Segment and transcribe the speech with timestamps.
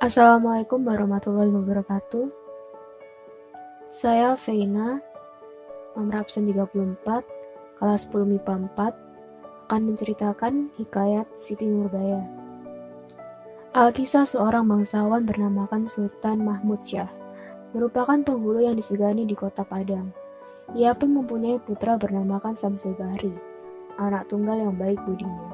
[0.00, 2.32] Assalamualaikum warahmatullahi wabarakatuh.
[3.92, 4.96] Saya Veina,
[5.92, 7.04] nomor absen 34,
[7.76, 8.96] kelas 10 MIPA 4,
[9.68, 12.24] akan menceritakan hikayat Siti Nurbaya.
[13.76, 17.12] Alkisah seorang bangsawan bernamakan Sultan Mahmud Syah,
[17.76, 20.16] merupakan penghulu yang disegani di kota Padang.
[20.72, 23.36] Ia pun mempunyai putra bernamakan Samsul Bahri,
[24.00, 25.52] anak tunggal yang baik budinya.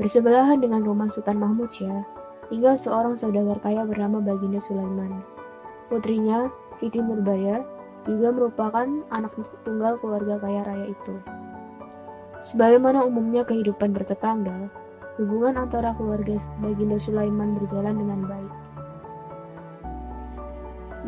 [0.00, 2.13] Bersebelahan dengan rumah Sultan Mahmud Syah,
[2.48, 5.22] tinggal seorang saudagar kaya bernama Baginda Sulaiman.
[5.88, 7.64] Putrinya, Siti Nurbaya,
[8.04, 9.32] juga merupakan anak
[9.64, 11.14] tunggal keluarga kaya raya itu.
[12.44, 14.68] Sebagaimana umumnya kehidupan bertetangga,
[15.16, 18.54] hubungan antara keluarga Baginda Sulaiman berjalan dengan baik.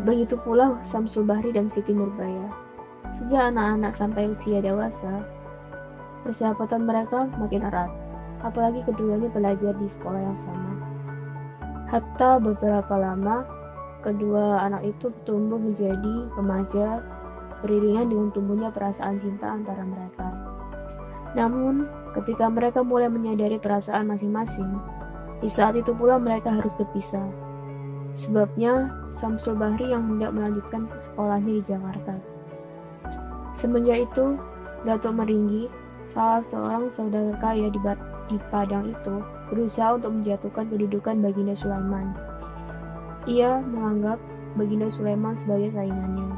[0.05, 2.52] Begitu pula Samsul Bahri dan Siti Nurbaya.
[3.09, 5.24] Sejak anak-anak sampai usia dewasa,
[6.21, 7.88] persahabatan mereka makin erat,
[8.45, 10.76] apalagi keduanya belajar di sekolah yang sama.
[11.86, 13.46] Hatta beberapa lama,
[14.02, 16.98] kedua anak itu tumbuh menjadi remaja
[17.62, 20.26] beriringan dengan tumbuhnya perasaan cinta antara mereka.
[21.38, 21.87] Namun,
[22.18, 24.66] ketika mereka mulai menyadari perasaan masing-masing,
[25.38, 27.28] di saat itu pula mereka harus berpisah.
[28.16, 32.16] Sebabnya, Samsul Bahri yang hendak melanjutkan sekolahnya di Jakarta.
[33.52, 34.40] Semenjak itu,
[34.88, 35.68] Datuk Meringgi,
[36.09, 37.80] salah seorang saudara kaya di,
[38.32, 42.15] di Padang itu, berusaha untuk menjatuhkan kedudukan Baginda Sulaiman.
[43.27, 44.19] Ia menganggap
[44.55, 46.35] Baginda Sulaiman sebagai saingannya.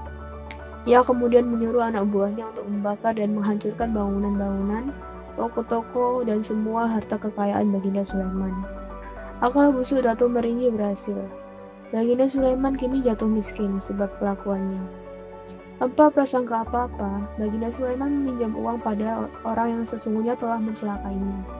[0.89, 4.89] Ia kemudian menyuruh anak buahnya untuk membakar dan menghancurkan bangunan-bangunan,
[5.36, 8.64] toko-toko, dan semua harta kekayaan Baginda Sulaiman.
[9.45, 11.19] Akal busuk Datu Meringgi berhasil.
[11.92, 14.81] Baginda Sulaiman kini jatuh miskin sebab kelakuannya.
[15.79, 21.58] Tanpa prasangka apa-apa, Baginda Sulaiman meminjam uang pada orang yang sesungguhnya telah mencelakainya.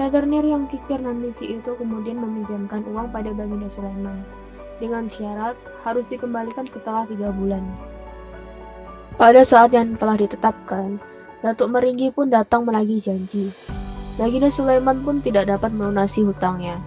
[0.00, 4.24] Rentenir yang kikir dan licik itu kemudian meminjamkan uang pada Baginda Sulaiman
[4.80, 5.54] dengan syarat
[5.84, 7.62] harus dikembalikan setelah tiga bulan.
[9.20, 10.96] Pada saat yang telah ditetapkan,
[11.44, 13.52] Datuk Meringgi pun datang menagih janji.
[14.16, 16.80] Baginda Sulaiman pun tidak dapat melunasi hutangnya.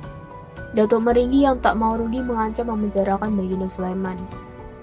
[0.74, 4.18] Datuk Meringgi yang tak mau rugi mengancam memenjarakan Baginda Sulaiman,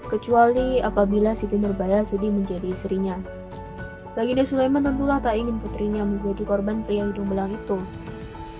[0.07, 3.19] kecuali apabila Siti Nurbaya sudi menjadi istrinya.
[4.13, 7.77] Baginda Sulaiman tentulah tak ingin putrinya menjadi korban pria hidung belang itu.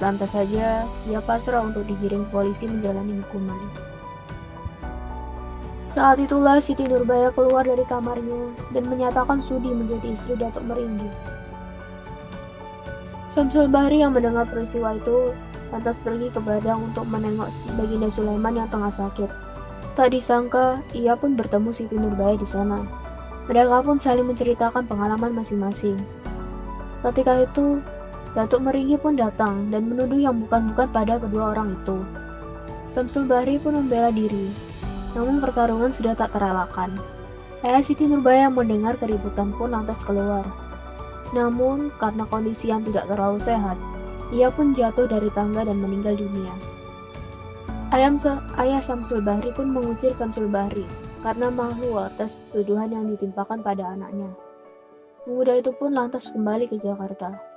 [0.02, 3.62] Lantas saja, ia pasrah untuk digiring polisi menjalani hukuman.
[5.84, 11.12] Saat itulah Siti Nurbaya keluar dari kamarnya dan menyatakan sudi menjadi istri Datuk Meringgi.
[13.28, 15.36] Samsul Bahri yang mendengar peristiwa itu
[15.76, 19.28] lantas pergi ke Badang untuk menengok Baginda Sulaiman yang tengah sakit.
[19.94, 22.81] Tak disangka, ia pun bertemu Siti Nurbaya di sana.
[23.52, 26.00] Mereka pun saling menceritakan pengalaman masing-masing.
[27.04, 27.84] Ketika itu,
[28.33, 32.01] Datuk Meringgi pun datang dan menuduh yang bukan-bukan pada kedua orang itu.
[32.89, 34.49] Samsul Bahri pun membela diri,
[35.13, 36.97] namun pertarungan sudah tak terelakkan.
[37.61, 40.44] Ayah Siti Nurbaya mendengar keributan pun lantas keluar.
[41.31, 43.77] Namun, karena kondisi yang tidak terlalu sehat,
[44.33, 46.53] ia pun jatuh dari tangga dan meninggal dunia.
[47.94, 48.17] Ayam
[48.57, 50.89] ayah Samsul Bahri pun mengusir Samsul Bahri
[51.21, 54.33] karena malu atas tuduhan yang ditimpakan pada anaknya.
[55.23, 57.53] Pemuda itu pun lantas kembali ke Jakarta.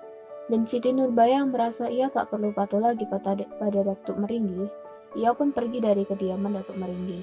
[0.46, 4.70] Dan Siti Nurbaya yang merasa ia tak perlu patuh lagi pada, pada Datuk Meringgi,
[5.18, 7.20] ia pun pergi dari kediaman Datuk Meringgi.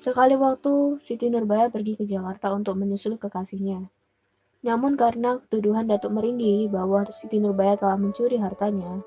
[0.00, 3.92] Sekali waktu, Siti Nurbaya pergi ke Jakarta untuk menyusul kekasihnya.
[4.64, 9.04] Namun karena tuduhan Datuk Meringgi bahwa Siti Nurbaya telah mencuri hartanya,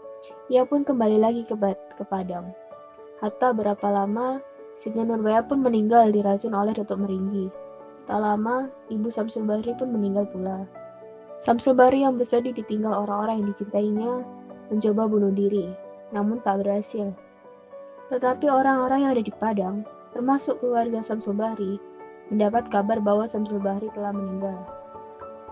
[0.51, 1.57] ia pun kembali lagi ke,
[1.97, 2.53] ke Padang.
[3.17, 4.45] Hatta berapa lama,
[4.77, 7.49] Siti Nurbaya pun meninggal diracun oleh Datuk Meringgi.
[8.05, 10.80] Tak lama, Ibu Samsul Bahri pun meninggal pula.
[11.41, 14.21] Samsul Bari yang bersedih ditinggal orang-orang yang dicintainya
[14.69, 15.73] mencoba bunuh diri,
[16.13, 17.17] namun tak berhasil.
[18.13, 19.81] Tetapi orang-orang yang ada di Padang,
[20.13, 21.81] termasuk keluarga Samsul Bari,
[22.29, 24.53] mendapat kabar bahwa Samsul Bari telah meninggal.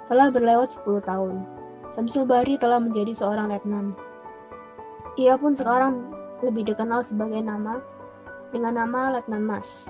[0.06, 1.42] Telah berlewat 10 tahun,
[1.90, 3.98] Samsul Bari telah menjadi seorang letnan.
[5.18, 6.06] Ia pun sekarang
[6.46, 7.82] lebih dikenal sebagai nama
[8.54, 9.90] dengan nama Letnan Mas.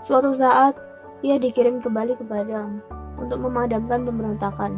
[0.00, 0.72] Suatu saat,
[1.20, 4.76] ia dikirim kembali ke Padang untuk memadamkan pemberontakan.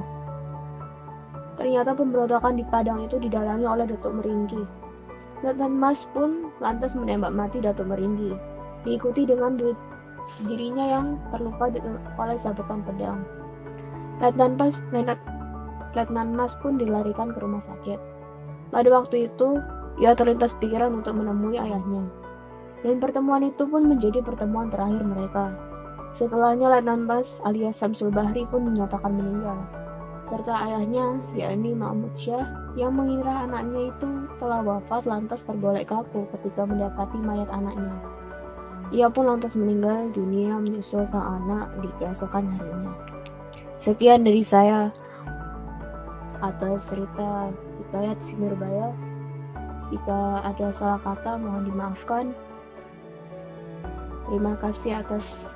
[1.56, 4.62] Ternyata pemberontakan di Padang itu didalangi oleh Datuk Meringgi.
[5.44, 8.32] Letnan Mas pun lantas menembak mati Datuk Meringgi,
[8.86, 9.76] diikuti dengan duit
[10.46, 11.70] dirinya yang terluka
[12.18, 13.22] oleh sabetan pedang.
[14.18, 14.80] Letnan Mas,
[15.96, 18.00] Letnan Mas pun dilarikan ke rumah sakit.
[18.72, 19.60] Pada waktu itu,
[19.96, 22.04] ia terlintas pikiran untuk menemui ayahnya.
[22.84, 25.56] Dan pertemuan itu pun menjadi pertemuan terakhir mereka.
[26.16, 29.60] Setelahnya Letnan Bas alias Samsul Bahri pun dinyatakan meninggal,
[30.24, 36.64] serta ayahnya yakni Mahmud Syah yang mengira anaknya itu telah wafat lantas tergolek kaku ketika
[36.64, 37.92] mendapati mayat anaknya.
[38.96, 42.96] Ia pun lantas meninggal dunia menyusul sang anak di keesokan harinya.
[43.76, 44.88] Sekian dari saya
[46.40, 48.88] atas cerita Hikayat Sinurbaya.
[49.92, 52.32] Jika ada salah kata mohon dimaafkan.
[54.32, 55.54] Terima kasih atas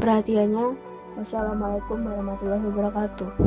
[0.00, 0.76] perhatiannya.
[1.16, 3.32] Wassalamualaikum warahmatullahi wabarakatuh.